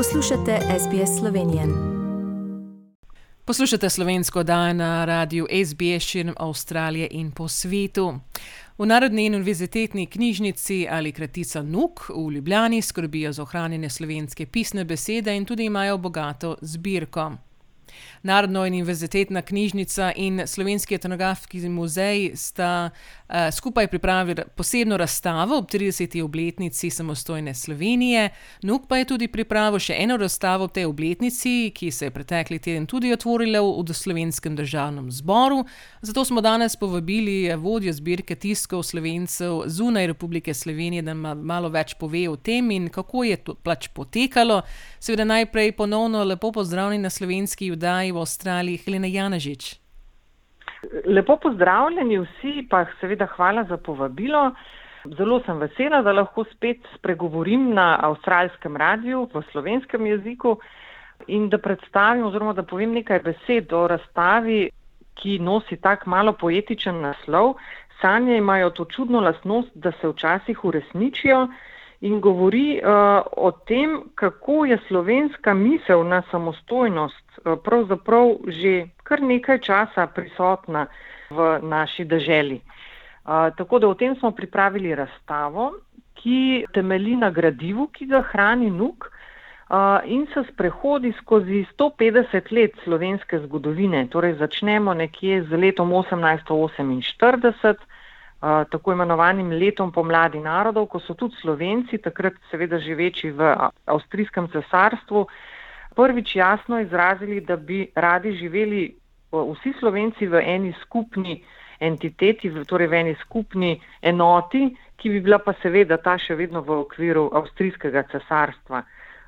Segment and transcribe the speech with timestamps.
[0.00, 1.62] Poslušate SBS Slovenijo.
[3.44, 8.18] Poslušate slovensko oddajo na radiju SBS širom Avstralije in po svetu.
[8.78, 15.36] V Narodni univerzitetni knjižnici ali kratica NUK v Ljubljani skrbijo za ohranjanje slovenske pisne besede
[15.36, 17.32] in tudi imajo bogato zbirko.
[18.22, 26.22] Narodno univerzitetna knjižnica in Slovenski etnografski muzej sta uh, skupaj pripravili posebno razstavo ob 30.
[26.22, 28.28] obletnici samostojne Slovenije.
[28.62, 32.58] Nuk pa je tudi pripravil še eno razstavo ob tej obletnici, ki se je pretekli
[32.58, 35.64] teden tudi otvorila v, v Slovenskem državnem zboru.
[36.02, 41.94] Zato smo danes povabili vodjo zbirke tiskov slovencev zunaj Republike Slovenije, da nam malo več
[41.94, 44.62] pove o tem in kako je to pač potekalo.
[45.00, 49.80] Seveda najprej ponovno lepo pozdravljeni na slovenski vdaji v Avstraliji, Helena Janažič.
[51.08, 54.50] Lepo pozdravljeni vsi, pa seveda hvala za povabilo.
[55.16, 60.58] Zelo sem vesela, da lahko spet spregovorim na avstralskem radiju v slovenskem jeziku
[61.26, 64.68] in da predstavim oziroma da povem nekaj besed o razstavi,
[65.20, 67.56] ki nosi tak malo poetičen naslov.
[68.00, 71.46] Sanje imajo to čudno lastnost, da se včasih uresničijo
[72.00, 79.22] in govori uh, o tem, kako je slovenska misel na samostojnost uh, pravzaprav že kar
[79.22, 80.86] nekaj časa prisotna
[81.30, 82.60] v naši državi.
[82.60, 85.72] Uh, tako da o tem smo pripravili razstavo,
[86.14, 89.10] ki temeli na gradivu, ki ga hrani NUK
[90.04, 94.06] in se sprehodi skozi 150 let slovenske zgodovine.
[94.10, 97.74] Torej začnemo nekje z letom 1848
[98.40, 103.52] tako imenovanim letom pomladi narodov, ko so tudi Slovenci, takrat seveda živeči v
[103.84, 105.26] Avstrijskem cesarstvu,
[105.96, 108.94] prvič jasno izrazili, da bi radi živeli
[109.32, 111.42] vsi Slovenci v eni skupni
[111.80, 116.80] entiteti, torej v eni skupni enoti, ki bi bila pa seveda ta še vedno v
[116.84, 118.82] okviru Avstrijskega cesarstva.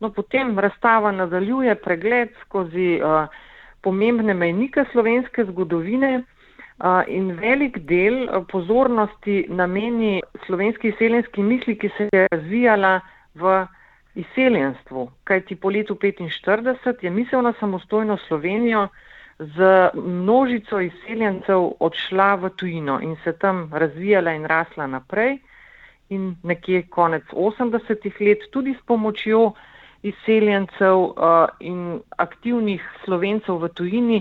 [0.00, 3.28] No, potem razstava nadaljuje pregled skozi uh,
[3.84, 6.24] pomembne mejnike slovenske zgodovine,
[7.06, 13.00] in velik del pozornosti nameni slovenski izseljenski misli, ki se je razvijala
[13.34, 13.66] v
[14.14, 15.10] izseljenstvu.
[15.24, 18.88] Kajti po letu 1945 je misel na samostojno Slovenijo
[19.38, 25.38] z množico izseljencev odšla v tujino in se tam razvijala in rasla naprej.
[26.08, 29.52] In nekje konec 80-ih let tudi s pomočjo
[30.02, 34.18] izseljencev uh, in aktivnih slovencev v tujini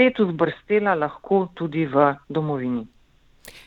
[0.00, 2.86] spet vzbrstela lahko tudi v domovini.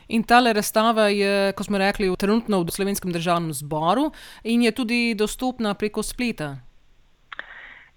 [0.08, 4.10] In tale razstava je, kot smo rekli, trenutno v Slovenskem državnem zboru
[4.42, 6.56] in je tudi dostopna preko spleta.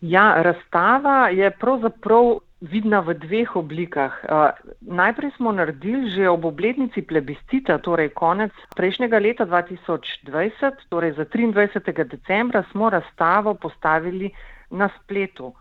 [0.01, 4.13] Ja, razstava je pravzaprav vidna v dveh oblikah.
[4.29, 11.25] Uh, najprej smo naredili že ob obletnici plebiscita, torej konec prejšnjega leta 2020, torej za
[11.25, 11.81] 23.
[12.05, 14.29] decembra, smo razstavo postavili
[14.69, 15.53] na spletu.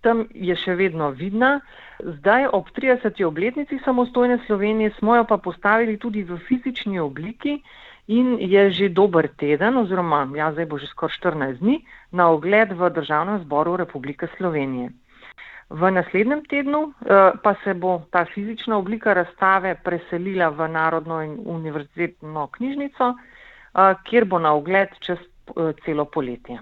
[0.00, 1.60] Tam je še vedno vidna.
[2.00, 3.20] Zdaj, ob 30.
[3.24, 7.60] obletnici samostojne Slovenije, smo jo pa postavili tudi v fizični obliki
[8.08, 12.72] in je že dober teden, oziroma ja, zdaj bo že skoraj 14 dni, na ogled
[12.72, 14.90] v Državnem zboru Republike Slovenije.
[15.70, 21.38] V naslednjem tednu eh, pa se bo ta fizična oblika razstave preselila v Narodno in
[21.44, 26.58] univerzitetno knjižnico, eh, kjer bo na ogled čez eh, celo poletje.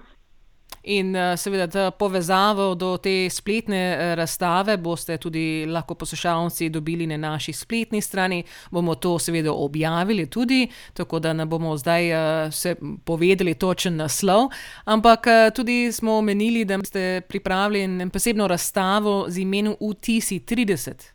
[0.89, 7.07] In uh, seveda, da povezavo do te spletne uh, razstave boste tudi lahko poslušalci dobili
[7.07, 8.43] na naši spletni strani.
[8.71, 14.49] Bomo to seveda objavili tudi, tako da ne bomo zdaj uh, se povedali točen naslov.
[14.85, 21.11] Ampak tudi smo omenili, da ste pripravili posebno razstavo z imenom UTC 30.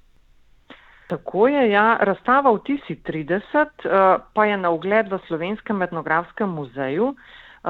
[1.08, 1.96] Tako je, ja.
[2.00, 7.14] Razstava UTC 30 uh, pa je na ogled v Slovenskem etnografskem muzeju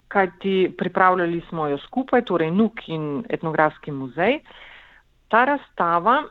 [0.08, 4.40] kajti pripravljali smo jo skupaj, torej NUK in etnografski muzej.
[5.28, 6.22] Ta razstava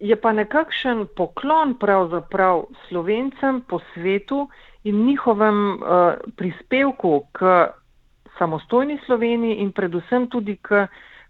[0.00, 4.48] je pa nekakšen poklon pravzaprav slovencem po svetu
[4.84, 7.68] in njihovem uh, prispevku k
[8.38, 10.86] samostojni Sloveniji in predvsem tudi k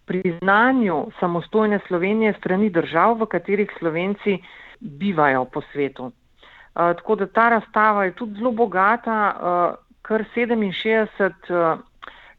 [0.07, 4.39] priznanju samostojne Slovenije strani držav, v katerih Slovenci
[4.81, 6.05] bivajo po svetu.
[6.05, 9.35] Uh, tako da ta razstava je tudi zelo bogata.
[9.35, 11.79] Uh, kar 67 uh, eh,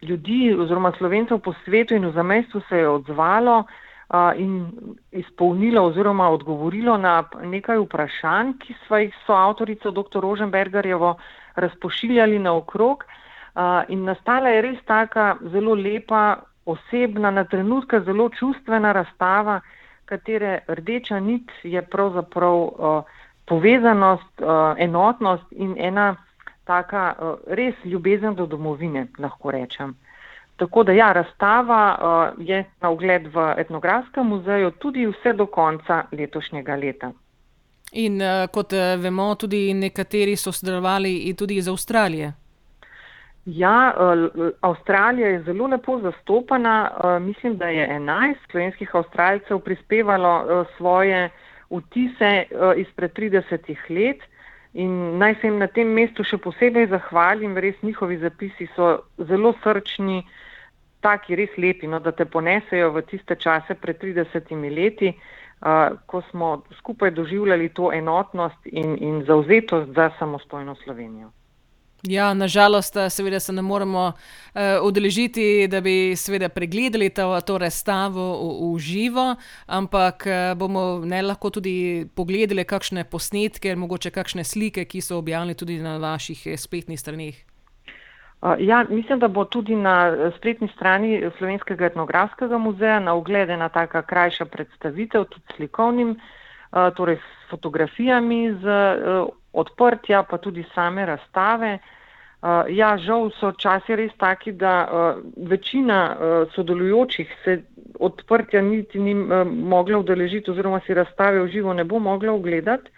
[0.01, 4.71] ljudi oziroma slovencev po svetu in v zamestvu se je odzvalo uh, in
[5.11, 10.19] izpolnilo oziroma odgovorilo na nekaj vprašanj, ki smo jih so avtorico dr.
[10.19, 11.15] Roženbergerjevo
[11.55, 18.29] razpošiljali na okrog uh, in nastala je res taka zelo lepa, osebna, na trenutke zelo
[18.29, 19.61] čustvena razstava,
[20.05, 23.03] katere rdeča nit je pravzaprav uh,
[23.45, 26.15] povezanost, uh, enotnost in ena
[26.63, 29.95] taka uh, res ljubezen do domovine, lahko rečem.
[30.55, 36.03] Tako da ja, razstava uh, je na ogled v etnografskem muzeju tudi vse do konca
[36.11, 37.11] letošnjega leta.
[37.91, 42.33] In uh, kot vemo, tudi nekateri so sodelovali tudi iz Avstralije.
[43.45, 43.93] Ja,
[44.61, 46.91] Avstralija je zelo lepo zastopana.
[47.21, 51.29] Mislim, da je 11 slovenskih avstralcev prispevalo svoje
[51.71, 52.43] vtise
[52.77, 54.21] izpred 30 let.
[54.73, 59.51] In naj se jim na tem mestu še posebej zahvalim, res njihovi zapisi so zelo
[59.63, 60.21] srčni,
[61.03, 65.11] taki res lepi, no, da te ponesejo v tiste čase pred 30 leti,
[66.07, 71.29] ko smo skupaj doživljali to enotnost in, in zauzetost za samostojno Slovenijo.
[72.07, 77.57] Ja, nažalost, eh, seveda se ne moremo uh, udeležiti, da bi seveda pregledali to, to
[77.57, 79.35] razstavo v, v živo,
[79.67, 85.53] ampak uh, bomo ne lahko tudi pogledali kakšne posnetke, mogoče kakšne slike, ki so objavljene
[85.53, 87.37] tudi na vaših spletnih straneh.
[88.41, 93.69] Uh, ja, mislim, da bo tudi na spletni strani Slovenskega etnografskega muzeja na ogled ena
[93.69, 96.40] taka krajša predstavitev, tudi slikovnim, uh,
[96.71, 101.79] torej s fotografijami z uh, odprtja, pa tudi same razstave.
[102.41, 104.87] Uh, ja, žal so časi res taki, da
[105.37, 106.17] večina
[106.55, 107.61] sodelujočih se
[107.99, 112.89] odprtja niti ni mogla udeležiti oziroma si razstave v živo ne bo mogla ogledati.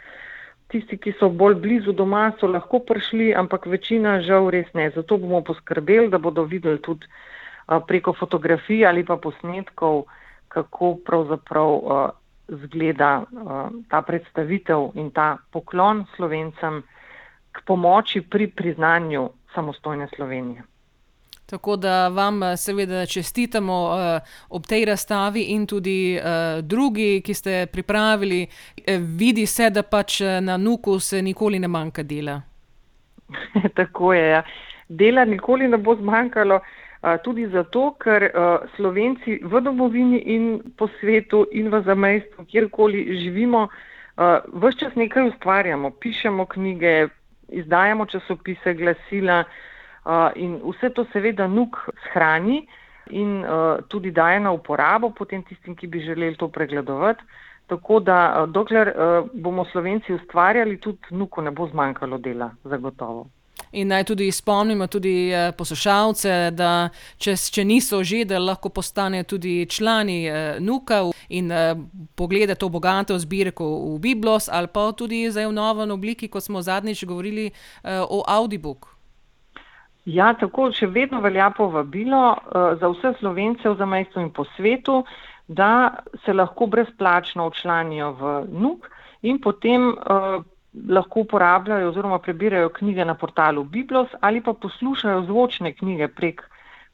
[0.72, 4.90] Tisti, ki so bolj blizu doma, so lahko prišli, ampak večina žal res ne.
[4.96, 7.06] Zato bomo poskrbeli, da bodo videli tudi
[7.88, 10.06] preko fotografij ali pa posnetkov,
[10.48, 11.70] kako pravzaprav
[12.66, 16.84] zgleda uh, ta predstavitev in ta poklon slovencem
[17.52, 20.64] k pomoči pri priznanju samostojne Slovenije.
[21.46, 26.20] Tako da vam eh, seveda čestitamo uh, ob tej razstavi in tudi
[26.62, 28.48] drugi, ki ste pripravili.
[29.18, 32.42] Vidi se, da pač na Nuku se nikoli ne manjka dela.
[33.78, 34.30] Tako je.
[34.30, 34.44] Ja.
[34.90, 36.60] Dela nikoli ne bo zmanjkalo.
[37.24, 38.32] Tudi zato, ker
[38.76, 43.68] Slovenci v domovini in po svetu in v zamejstvu, kjerkoli živimo,
[44.48, 47.10] vse čas nekaj ustvarjamo, pišemo knjige,
[47.52, 49.44] izdajamo časopise, glasila
[50.36, 51.76] in vse to seveda nuk
[52.08, 52.64] shrani
[53.12, 53.44] in
[53.92, 57.24] tudi daje na uporabo potem tistim, ki bi želeli to pregledovati.
[57.68, 58.94] Tako da dokler
[59.34, 63.28] bomo Slovenci ustvarjali, tudi nuku ne bo zmanjkalo dela, zagotovo.
[63.74, 69.26] In naj tudi spomnimo tudi eh, poslušalce, da če, če niso že, da lahko postanejo
[69.34, 71.00] tudi člani eh, Nuka
[71.34, 71.74] in eh,
[72.16, 73.66] pogledajo to bogato zbirko
[73.96, 77.50] v Biblos ali pa tudi zdaj v novem obliki, kot smo zadnjič govorili
[77.84, 78.88] o Audibook.
[80.06, 82.36] Ja, tako še vedno velja povabilo
[82.80, 85.02] za vse slovence v zamestju in po svetu,
[85.48, 88.90] da se lahko brezplačno včlanijo v NUK
[89.24, 89.94] in potem
[90.90, 96.42] lahko uporabljajo oziroma prebirajo knjige na portalu Biblos ali pa poslušajo zvočne knjige prek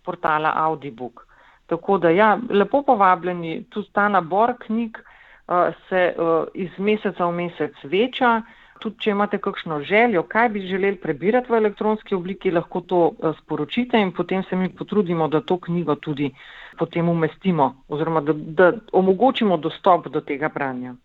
[0.06, 1.26] portala Audibook.
[1.68, 7.32] Tako da ja, lepo povabljeni, tudi ta nabor knjig uh, se uh, iz meseca v
[7.32, 8.42] mesec veča.
[8.80, 13.36] Tudi, če imate kakšno željo, kaj bi želeli prebirati v elektronski obliki, lahko to uh,
[13.42, 16.32] sporočite in potem se mi potrudimo, da to knjigo tudi
[16.80, 20.96] potem umestimo oziroma da, da omogočimo dostop do tega branja.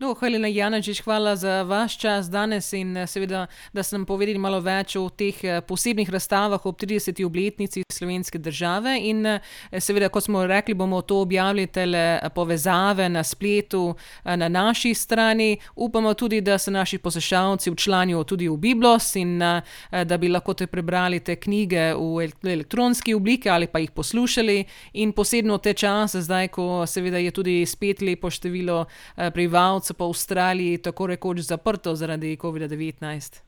[0.00, 4.38] No, Helena Janačič, hvala za vaš čas danes in eh, seveda, da ste nam povedali
[4.38, 7.20] malo več o teh eh, posebnih razstavah ob 30.
[7.26, 8.94] obletnici slovenske države.
[9.10, 9.40] In eh,
[9.76, 15.58] seveda, kot smo rekli, bomo to objavili tele povezave na spletu na naši strani.
[15.76, 20.66] Upamo tudi, da se naši poslušalci včlanijo tudi v Biblos in da bi lahko te
[20.66, 24.64] prebrali te knjige v elektronski obliki ali pa jih poslušali.
[24.92, 30.06] In posebno te čase, zdaj, ko seveda je tudi spet lepo število prebivalcev so po
[30.06, 33.42] Avstraliji tako rekoč zaprto zaradi COVID-19?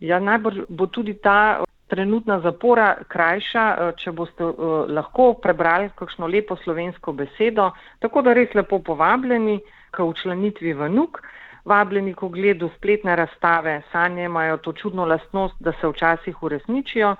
[0.00, 6.26] Ja, najbolj bo tudi ta trenutna zapora krajša, eh, če boste uh, lahko prebrali kakšno
[6.26, 7.70] lepo slovensko besedo.
[8.02, 9.60] Tako da res lepo povabljeni
[9.94, 11.22] k učlanitvi v NUK,
[11.64, 13.82] vabljeni k ogledu spletne razstave.
[13.92, 17.14] Sanje imajo to čudno lastnost, da se včasih uresničijo.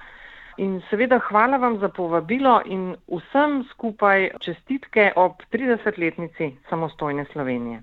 [0.58, 7.82] In seveda hvala vam za povabilo in vsem skupaj čestitke ob 30-letnici samostojne Slovenije.